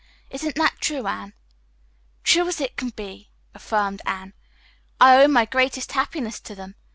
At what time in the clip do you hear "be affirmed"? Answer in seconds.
2.89-4.01